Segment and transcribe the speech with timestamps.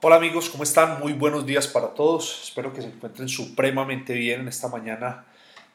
[0.00, 1.00] Hola amigos, ¿cómo están?
[1.00, 2.42] Muy buenos días para todos.
[2.44, 5.24] Espero que se encuentren supremamente bien en esta mañana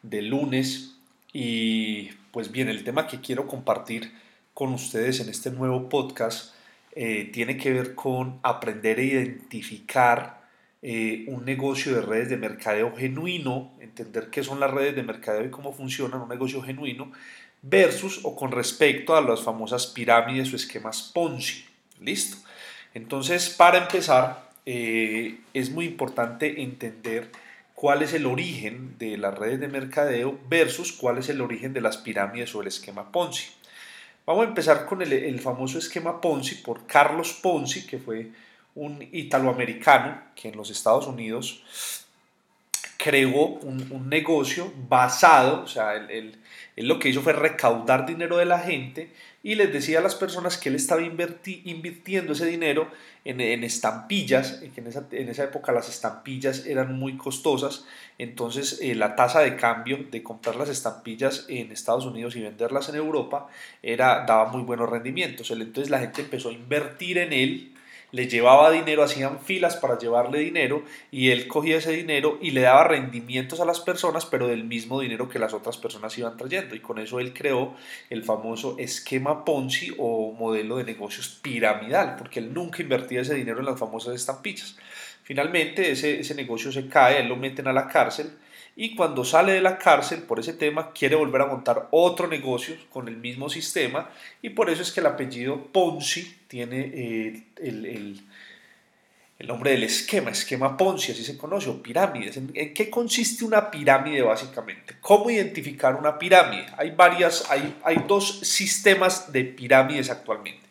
[0.01, 0.95] de lunes.
[1.33, 4.13] Y pues bien, el tema que quiero compartir
[4.53, 6.55] con ustedes en este nuevo podcast
[6.93, 10.47] eh, tiene que ver con aprender a identificar
[10.81, 15.43] eh, un negocio de redes de mercadeo genuino, entender qué son las redes de mercadeo
[15.43, 17.11] y cómo funcionan un negocio genuino,
[17.61, 21.65] versus o con respecto a las famosas pirámides o esquemas Ponzi.
[21.99, 22.37] ¿Listo?
[22.93, 27.31] Entonces, para empezar, eh, es muy importante entender
[27.73, 31.81] cuál es el origen de las redes de mercadeo versus cuál es el origen de
[31.81, 33.47] las pirámides o el esquema Ponzi.
[34.25, 38.31] Vamos a empezar con el, famoso esquema Ponzi por Carlos Ponzi, que fue
[38.75, 41.61] un italoamericano que en los Estados Unidos
[42.97, 46.07] creó un, negocio basado, o sea,
[46.75, 49.11] él, lo que hizo fue recaudar dinero de la gente
[49.43, 52.89] y les decía a las personas que él estaba invirtiendo ese dinero
[53.25, 57.85] en, estampillas, que en esa, en esa, época las estampillas eran muy costosas,
[58.17, 62.89] entonces eh, la tasa de cambio de comprar las estampillas en Estados Unidos y venderlas
[62.89, 63.47] en Europa
[63.81, 67.72] era, daba muy buenos rendimientos, entonces la gente empezó a invertir en él,
[68.13, 72.61] le llevaba dinero, hacían filas para llevarle dinero y él cogía ese dinero y le
[72.61, 76.75] daba rendimientos a las personas, pero del mismo dinero que las otras personas iban trayendo.
[76.75, 77.73] Y con eso él creó
[78.11, 83.59] el famoso esquema Ponzi o modelo de negocios piramidal, porque él nunca invertía ese dinero
[83.59, 84.77] en las famosas estampillas.
[85.23, 88.29] Finalmente ese, ese negocio se cae, él lo meten a la cárcel
[88.75, 92.75] y cuando sale de la cárcel por ese tema quiere volver a montar otro negocio
[92.89, 94.09] con el mismo sistema
[94.41, 98.21] y por eso es que el apellido Ponzi tiene eh, el, el,
[99.37, 102.37] el, nombre del esquema, esquema Ponzi, así se conoce, o pirámides.
[102.37, 104.95] ¿En, qué consiste una pirámide básicamente?
[105.01, 106.65] ¿Cómo identificar una pirámide?
[106.77, 110.61] Hay varias, hay, hay dos sistemas de pirámides actualmente.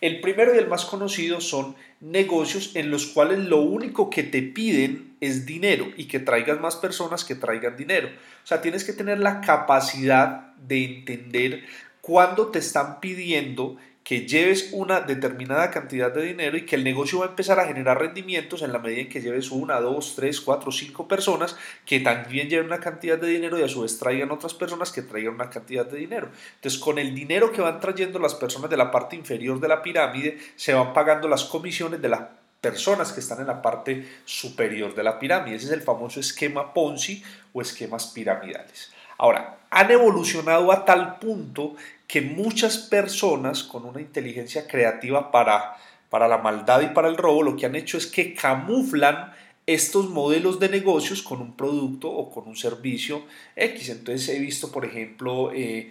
[0.00, 4.42] El primero y el más conocido son negocios en los cuales lo único que te
[4.42, 8.08] piden es dinero y que traigas más personas que traigan dinero.
[8.08, 11.62] O sea, tienes que tener la capacidad de entender
[12.00, 17.20] cuándo te están pidiendo que lleves una determinada cantidad de dinero y que el negocio
[17.20, 20.40] va a empezar a generar rendimientos en la medida en que lleves una, dos, tres,
[20.40, 21.56] cuatro, cinco personas
[21.86, 25.02] que también lleven una cantidad de dinero y a su vez traigan otras personas que
[25.02, 26.30] traigan una cantidad de dinero.
[26.56, 29.82] Entonces, con el dinero que van trayendo las personas de la parte inferior de la
[29.82, 32.22] pirámide, se van pagando las comisiones de las
[32.62, 35.56] personas que están en la parte superior de la pirámide.
[35.56, 38.92] Ese es el famoso esquema Ponzi o esquemas piramidales.
[39.18, 41.74] Ahora, han evolucionado a tal punto
[42.06, 45.76] que muchas personas con una inteligencia creativa para,
[46.08, 49.32] para la maldad y para el robo lo que han hecho es que camuflan
[49.66, 53.24] estos modelos de negocios con un producto o con un servicio
[53.56, 53.88] X.
[53.90, 55.90] Entonces he visto, por ejemplo, eh,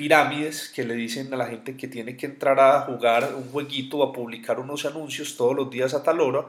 [0.00, 3.98] pirámides que le dicen a la gente que tiene que entrar a jugar un jueguito
[3.98, 6.46] o a publicar unos anuncios todos los días a tal hora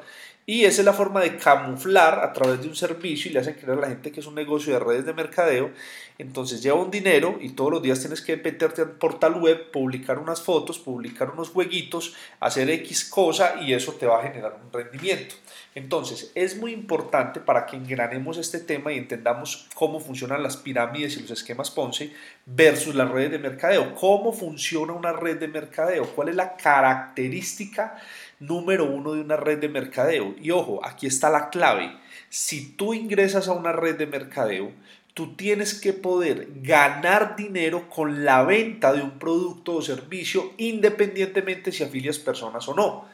[0.52, 3.54] y esa es la forma de camuflar a través de un servicio y le hacen
[3.54, 5.72] creer a la gente que es un negocio de redes de mercadeo.
[6.18, 10.20] Entonces lleva un dinero y todos los días tienes que meterte al portal web, publicar
[10.20, 14.74] unas fotos, publicar unos jueguitos, hacer X cosa y eso te va a generar un
[14.74, 15.36] rendimiento.
[15.74, 21.16] Entonces es muy importante para que engranemos este tema y entendamos cómo funcionan las pirámides
[21.16, 22.12] y los esquemas Ponce
[22.46, 23.96] versus las redes de mercadeo.
[23.96, 26.08] ¿Cómo funciona una red de mercadeo?
[26.08, 27.96] ¿Cuál es la característica
[28.42, 30.36] número uno de una red de mercadeo.
[30.42, 31.96] Y ojo, aquí está la clave.
[32.30, 34.72] Si tú ingresas a una red de mercadeo,
[35.14, 41.72] tú tienes que poder ganar dinero con la venta de un producto o servicio independientemente
[41.72, 43.06] si afilias personas o no.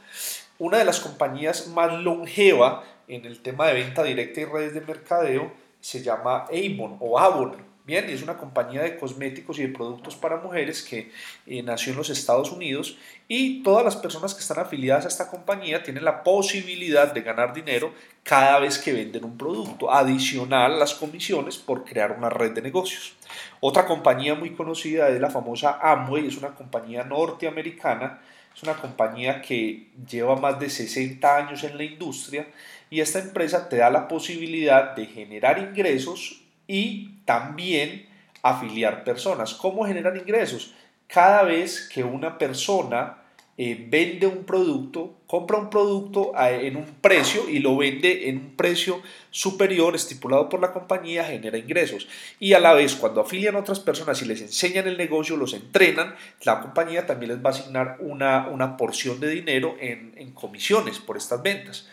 [0.59, 4.81] Una de las compañías más longeva en el tema de venta directa y redes de
[4.81, 7.66] mercadeo se llama Avon o Avon.
[7.87, 11.09] Bien, es una compañía de cosméticos y de productos para mujeres que
[11.45, 12.97] eh, nació en los Estados Unidos
[13.29, 17.53] y todas las personas que están afiliadas a esta compañía tienen la posibilidad de ganar
[17.53, 17.93] dinero
[18.23, 23.15] cada vez que venden un producto, adicional las comisiones por crear una red de negocios.
[23.61, 28.19] Otra compañía muy conocida es la famosa Amway, es una compañía norteamericana,
[28.53, 32.49] es una compañía que lleva más de 60 años en la industria
[32.90, 38.08] y esta empresa te da la posibilidad de generar ingresos y también
[38.41, 39.53] afiliar personas.
[39.53, 40.73] ¿Cómo generar ingresos?
[41.08, 43.17] Cada vez que una persona
[43.59, 48.55] eh, vende un producto, compra un producto en un precio y lo vende en un
[48.55, 52.08] precio superior estipulado por la compañía, genera ingresos.
[52.40, 55.55] Y a la vez, cuando afilian a otras personas y les enseñan el negocio, los
[55.55, 60.34] entrenan, la compañía también les va a asignar una, una porción de dinero en, en
[60.34, 61.87] comisiones por estas ventas.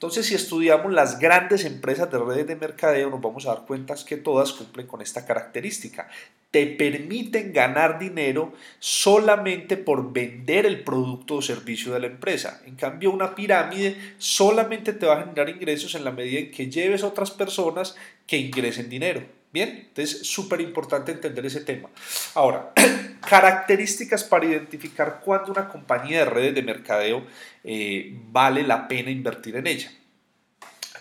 [0.00, 3.94] Entonces, si estudiamos las grandes empresas de redes de mercadeo, nos vamos a dar cuenta
[4.06, 6.08] que todas cumplen con esta característica.
[6.50, 12.62] Te permiten ganar dinero solamente por vender el producto o servicio de la empresa.
[12.64, 16.70] En cambio, una pirámide solamente te va a generar ingresos en la medida en que
[16.70, 17.94] lleves otras personas
[18.26, 19.22] que ingresen dinero.
[19.52, 21.90] Bien, entonces súper importante entender ese tema.
[22.34, 22.72] Ahora,
[23.20, 27.24] características para identificar cuándo una compañía de redes de mercadeo
[27.64, 29.90] eh, vale la pena invertir en ella.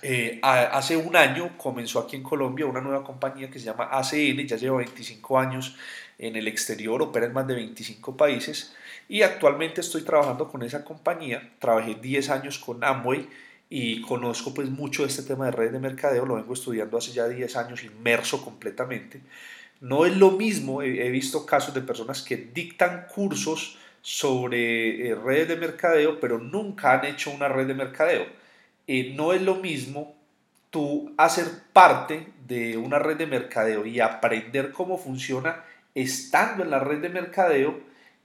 [0.02, 4.48] Eh, hace un año comenzó aquí en Colombia una nueva compañía que se llama ACN,
[4.48, 5.76] ya lleva 25 años
[6.18, 8.74] en el exterior, opera en más de 25 países
[9.10, 13.28] y actualmente estoy trabajando con esa compañía, trabajé 10 años con Amway
[13.70, 17.28] y conozco pues mucho este tema de redes de mercadeo, lo vengo estudiando hace ya
[17.28, 19.22] 10 años, inmerso completamente.
[19.82, 25.48] No es lo mismo, he, visto casos de personas que dictan cursos sobre eh, redes
[25.48, 28.26] de mercadeo, pero nunca han hecho una red de mercadeo.
[28.88, 30.16] Eh, no es lo mismo
[30.70, 35.64] tú hacer parte de una red de mercadeo y aprender cómo funciona
[35.96, 37.80] estando en la red de mercadeo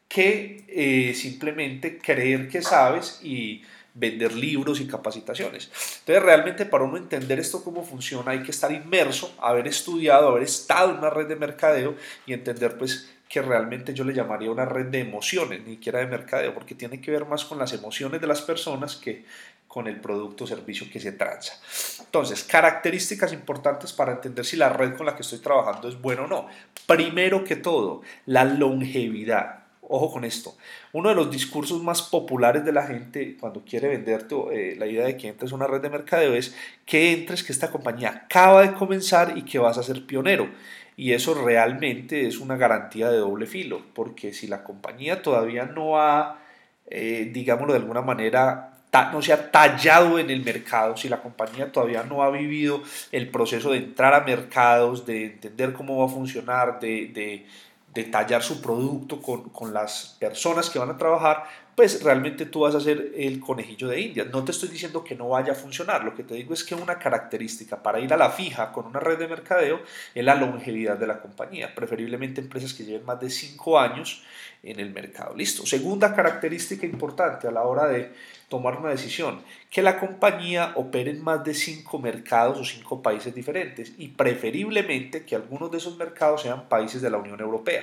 [0.09, 3.63] que eh, simplemente creer que sabes y
[3.95, 5.71] vender libros y capacitaciones.
[6.01, 10.43] Entonces, realmente para uno entender esto cómo funciona hay que estar inmerso, haber estudiado, haber
[10.43, 11.95] estado en una red de mercadeo
[12.27, 16.07] y entender pues que realmente yo le llamaría una red de emociones, ni siquiera de
[16.07, 19.25] mercadeo, porque tiene que ver más con las emociones de las personas que
[19.67, 21.61] con el producto o servicio que se transa.
[21.99, 26.23] Entonces, características importantes para entender si la red con la que estoy trabajando es buena
[26.23, 26.47] o no.
[26.87, 29.64] Primero que todo, la longevidad.
[29.89, 30.57] Ojo con esto.
[30.93, 35.05] Uno de los discursos más populares de la gente cuando quiere venderte eh, la idea
[35.05, 38.63] de que entres a una red de mercadeo es que entres, que esta compañía acaba
[38.63, 40.49] de comenzar y que vas a ser pionero.
[40.97, 46.01] Y eso realmente es una garantía de doble filo, porque si la compañía todavía no
[46.01, 46.39] ha,
[46.87, 48.75] eh, digámoslo de alguna manera,
[49.13, 53.29] no se ha tallado en el mercado, si la compañía todavía no ha vivido el
[53.29, 57.47] proceso de entrar a mercados, de entender cómo va a funcionar, de, de
[57.95, 61.45] detallar su producto con, con, las personas que van a trabajar,
[61.75, 64.25] pues realmente tú vas a ser el conejillo de India.
[64.25, 66.75] No te estoy diciendo que no vaya a funcionar, lo que te digo es que
[66.75, 69.81] una característica para ir a la fija con una red de mercadeo
[70.15, 74.23] es la longevidad de la compañía, preferiblemente empresas que lleven más de 5 años
[74.65, 75.35] en el mercado.
[75.35, 75.67] Listo.
[75.67, 78.13] Segunda característica importante a la hora de
[78.49, 83.35] tomar una decisión, que la compañía opere en más de cinco mercados o cinco países
[83.35, 87.83] diferentes y preferiblemente que algunos de esos mercados sean países de la Unión Europea.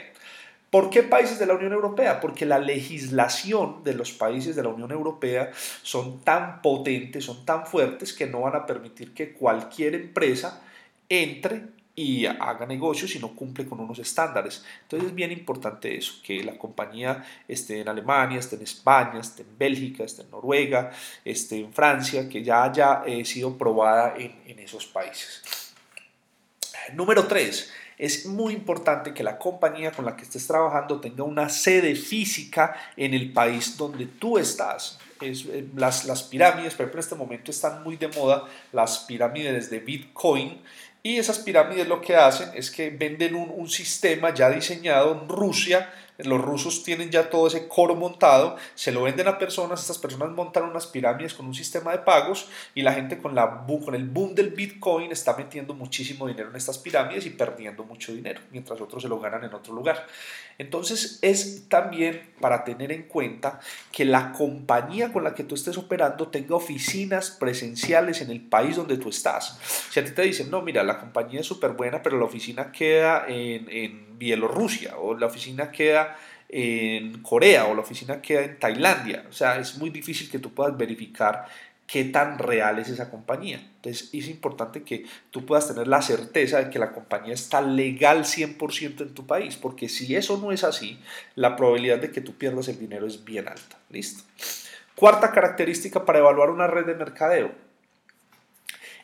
[0.71, 2.21] ¿Por qué países de la Unión Europea?
[2.21, 5.51] Porque la legislación de los países de la Unión Europea
[5.83, 10.61] son tan potentes, son tan fuertes que no van a permitir que cualquier empresa
[11.09, 11.63] entre
[11.93, 14.63] y haga negocios si no cumple con unos estándares.
[14.83, 19.41] Entonces es bien importante eso, que la compañía esté en Alemania, esté en España, esté
[19.41, 20.91] en Bélgica, esté en Noruega,
[21.25, 25.73] esté en Francia, que ya haya eh, sido probada en, en esos países.
[26.93, 27.71] Número 3.
[28.01, 32.75] Es muy importante que la compañía con la que estés trabajando tenga una sede física
[32.97, 34.97] en el país donde tú estás.
[35.21, 38.97] Es, eh, las, las pirámides, por ejemplo, en este momento están muy de moda las
[39.01, 40.63] pirámides de Bitcoin
[41.03, 45.29] y esas pirámides lo que hacen es que venden un, un sistema ya diseñado en
[45.29, 45.89] Rusia
[46.23, 50.29] los rusos tienen ya todo ese coro montado, se lo venden a personas, estas personas
[50.29, 54.05] montan unas pirámides con un sistema de pagos y la gente con, la, con el
[54.05, 58.79] boom del Bitcoin está metiendo muchísimo dinero en estas pirámides y perdiendo mucho dinero, mientras
[58.81, 60.05] otros se lo ganan en otro lugar.
[60.57, 63.59] Entonces es también para tener en cuenta
[63.91, 68.75] que la compañía con la que tú estés operando tenga oficinas presenciales en el país
[68.75, 69.57] donde tú estás.
[69.89, 72.71] Si a ti te dicen, no, mira, la compañía es súper buena, pero la oficina
[72.71, 76.17] queda en, en Bielorrusia o la oficina queda
[76.49, 79.25] en Corea o la oficina queda en Tailandia.
[79.29, 81.45] O sea, es muy difícil que tú puedas verificar
[81.91, 83.57] qué tan real es esa compañía.
[83.75, 88.23] Entonces es importante que tú puedas tener la certeza de que la compañía está legal
[88.23, 90.99] 100% en tu país, porque si eso no es así,
[91.35, 93.77] la probabilidad de que tú pierdas el dinero es bien alta.
[93.89, 94.23] Listo.
[94.95, 97.51] Cuarta característica para evaluar una red de mercadeo.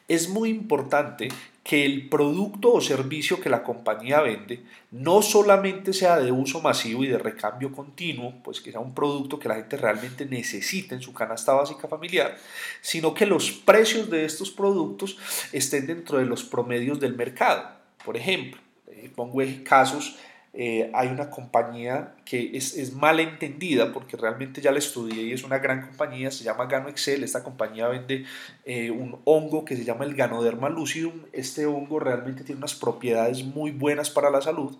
[0.08, 1.27] Es muy importante
[1.67, 7.03] que el producto o servicio que la compañía vende no solamente sea de uso masivo
[7.03, 11.01] y de recambio continuo, pues que sea un producto que la gente realmente necesite en
[11.01, 12.38] su canasta básica familiar,
[12.79, 15.17] sino que los precios de estos productos
[15.51, 17.69] estén dentro de los promedios del mercado.
[18.05, 20.15] Por ejemplo, eh, pongo casos
[20.59, 25.31] eh, hay una compañía que es, es mal entendida porque realmente ya la estudié y
[25.31, 28.25] es una gran compañía, se llama Gano Excel, esta compañía vende
[28.65, 33.43] eh, un hongo que se llama el Ganoderma lucidum, este hongo realmente tiene unas propiedades
[33.43, 34.75] muy buenas para la salud,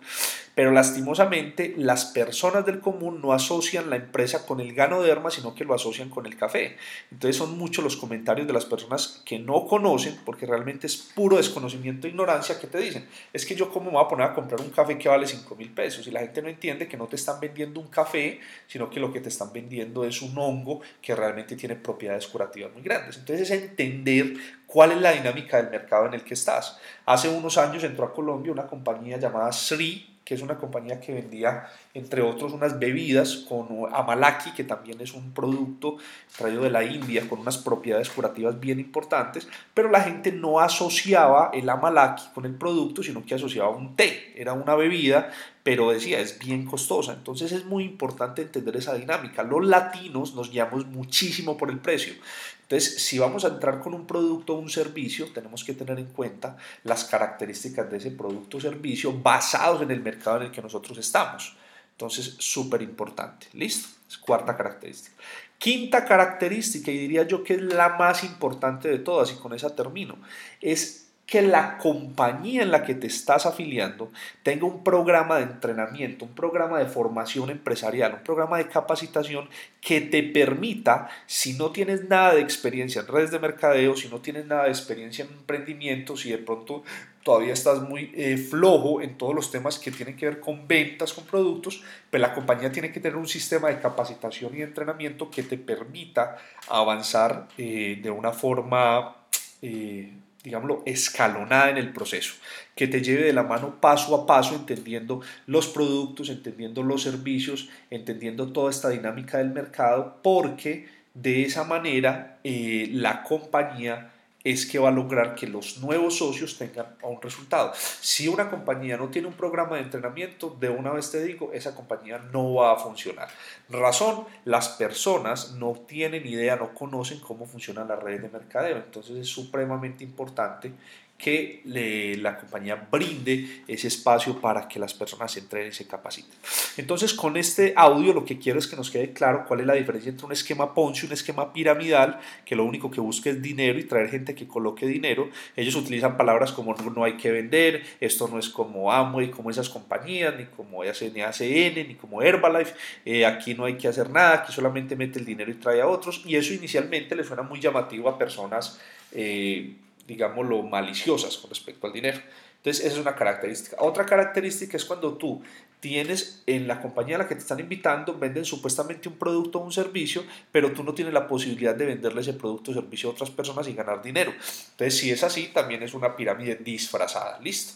[0.56, 5.64] pero lastimosamente las personas del común no asocian la empresa con el Ganoderma, sino que
[5.64, 6.76] lo asocian con el café.
[7.12, 11.36] Entonces son muchos los comentarios de las personas que no conocen, porque realmente es puro
[11.36, 14.34] desconocimiento e ignorancia que te dicen, es que yo cómo me voy a poner a
[14.34, 17.06] comprar un café que vale 5 mil pesos y la gente no entiende que no
[17.06, 20.80] te están vendiendo un café, sino que lo que te están vendiendo es un hongo
[21.00, 23.16] que realmente tiene propiedades curativas muy grandes.
[23.18, 24.34] Entonces es entender
[24.66, 26.78] cuál es la dinámica del mercado en el que estás.
[27.06, 31.14] Hace unos años entró a Colombia una compañía llamada Sri, que es una compañía que
[31.14, 31.66] vendía,
[31.98, 35.96] entre otros, unas bebidas con amalaki, que también es un producto
[36.36, 41.50] traído de la India con unas propiedades curativas bien importantes, pero la gente no asociaba
[41.52, 45.30] el amalaki con el producto, sino que asociaba un té, era una bebida,
[45.62, 47.12] pero decía, es bien costosa.
[47.12, 49.42] Entonces es muy importante entender esa dinámica.
[49.42, 52.14] Los latinos nos guiamos muchísimo por el precio.
[52.62, 56.06] Entonces, si vamos a entrar con un producto o un servicio, tenemos que tener en
[56.06, 60.60] cuenta las características de ese producto o servicio basados en el mercado en el que
[60.60, 61.56] nosotros estamos.
[61.98, 63.48] Entonces, súper importante.
[63.54, 63.88] ¿Listo?
[64.08, 65.16] Es cuarta característica.
[65.58, 69.74] Quinta característica, y diría yo que es la más importante de todas, y con esa
[69.74, 70.16] termino,
[70.60, 74.10] es que la compañía en la que te estás afiliando
[74.42, 79.46] tenga un programa de entrenamiento, un programa de formación empresarial, un programa de capacitación
[79.82, 84.20] que te permita, si no tienes nada de experiencia en redes de mercadeo, si no
[84.20, 86.82] tienes nada de experiencia en emprendimiento, si de pronto
[87.22, 91.12] todavía estás muy eh, flojo en todos los temas que tienen que ver con ventas,
[91.12, 95.42] con productos, pues la compañía tiene que tener un sistema de capacitación y entrenamiento que
[95.42, 99.14] te permita avanzar eh, de una forma...
[99.60, 100.10] Eh,
[100.44, 102.34] digámoslo, escalonada en el proceso,
[102.74, 107.68] que te lleve de la mano paso a paso, entendiendo los productos, entendiendo los servicios,
[107.90, 114.12] entendiendo toda esta dinámica del mercado, porque de esa manera eh, la compañía
[114.52, 117.72] es que va a lograr que los nuevos socios tengan un resultado.
[117.74, 121.74] Si una compañía no tiene un programa de entrenamiento, de una vez te digo, esa
[121.74, 123.28] compañía no va a funcionar.
[123.68, 128.76] Razón, las personas no tienen idea, no conocen cómo funcionan las redes de mercadeo.
[128.76, 130.72] Entonces es supremamente importante
[131.18, 136.30] que la compañía brinde ese espacio para que las personas entren y se capaciten.
[136.76, 139.74] Entonces, con este audio lo que quiero es que nos quede claro cuál es la
[139.74, 143.42] diferencia entre un esquema Ponzi y un esquema piramidal, que lo único que busca es
[143.42, 145.28] dinero y traer gente que coloque dinero.
[145.56, 149.68] Ellos utilizan palabras como no, hay que vender, esto no es como Amway, como esas
[149.68, 154.52] compañías, ni como ACN, ni como Herbalife, eh, aquí no hay que hacer nada, aquí
[154.52, 158.08] solamente mete el dinero y trae a otros, y eso inicialmente le suena muy llamativo
[158.08, 158.78] a personas
[159.12, 159.74] eh,
[160.08, 162.18] digámoslo, maliciosas con respecto al dinero.
[162.56, 163.76] Entonces, esa es una característica.
[163.78, 165.42] Otra característica es cuando tú
[165.78, 169.64] tienes en la compañía a la que te están invitando, venden supuestamente un producto o
[169.64, 173.12] un servicio, pero tú no tienes la posibilidad de venderle ese producto o servicio a
[173.12, 174.32] otras personas y ganar dinero.
[174.32, 177.38] Entonces, si es así, también es una pirámide disfrazada.
[177.40, 177.74] Listo.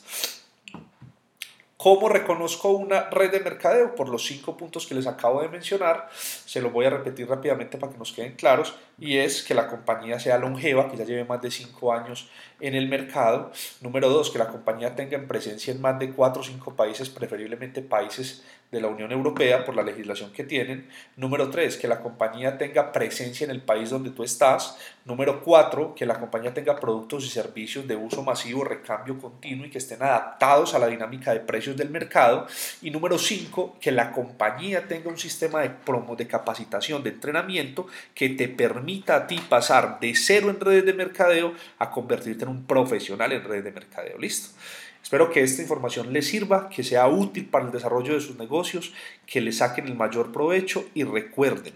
[1.82, 3.96] ¿Cómo reconozco una red de mercadeo?
[3.96, 7.76] Por los cinco puntos que les acabo de mencionar, se los voy a repetir rápidamente
[7.76, 11.24] para que nos queden claros, y es que la compañía sea longeva, que ya lleve
[11.24, 13.50] más de cinco años en el mercado.
[13.80, 17.82] Número dos, que la compañía tenga presencia en más de cuatro o cinco países, preferiblemente
[17.82, 20.88] países de la Unión Europea por la legislación que tienen.
[21.16, 24.78] Número tres, que la compañía tenga presencia en el país donde tú estás.
[25.04, 29.70] Número cuatro, que la compañía tenga productos y servicios de uso masivo, recambio continuo y
[29.70, 32.46] que estén adaptados a la dinámica de precios del mercado.
[32.80, 37.86] Y número cinco, que la compañía tenga un sistema de promo, de capacitación, de entrenamiento
[38.14, 42.50] que te permita a ti pasar de cero en redes de mercadeo a convertirte en
[42.50, 44.16] un profesional en redes de mercadeo.
[44.16, 44.56] ¿Listo?
[45.02, 48.92] Espero que esta información les sirva, que sea útil para el desarrollo de sus negocios,
[49.26, 51.74] que le saquen el mayor provecho y recuerden,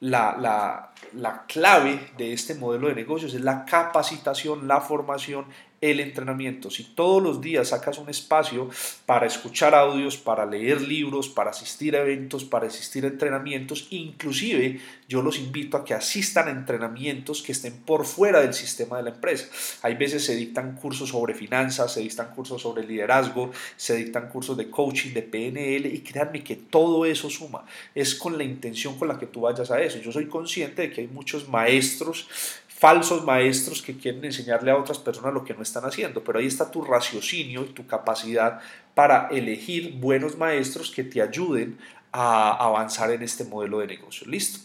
[0.00, 5.46] la, la, la, clave de este modelo de negocios es la capacitación, la formación,
[5.90, 6.70] el entrenamiento.
[6.70, 8.68] Si todos los días sacas un espacio
[9.04, 14.80] para escuchar audios, para leer libros, para asistir a eventos, para asistir a entrenamientos, inclusive
[15.08, 19.04] yo los invito a que asistan a entrenamientos que estén por fuera del sistema de
[19.04, 19.48] la empresa.
[19.82, 24.56] Hay veces se dictan cursos sobre finanzas, se dictan cursos sobre liderazgo, se dictan cursos
[24.56, 27.64] de coaching, de PNL y créanme que todo eso suma.
[27.94, 29.98] Es con la intención con la que tú vayas a eso.
[29.98, 32.28] Yo soy consciente de que hay muchos maestros
[32.76, 36.46] falsos maestros que quieren enseñarle a otras personas lo que no están haciendo, pero ahí
[36.46, 38.60] está tu raciocinio y tu capacidad
[38.94, 41.78] para elegir buenos maestros que te ayuden
[42.12, 44.26] a avanzar en este modelo de negocio.
[44.26, 44.60] Listo.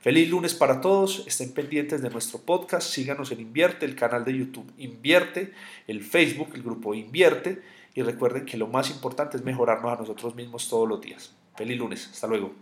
[0.00, 4.36] Feliz lunes para todos, estén pendientes de nuestro podcast, síganos en Invierte, el canal de
[4.36, 5.52] YouTube Invierte,
[5.86, 7.62] el Facebook, el grupo Invierte
[7.94, 11.32] y recuerden que lo más importante es mejorarnos a nosotros mismos todos los días.
[11.54, 12.61] Feliz lunes, hasta luego.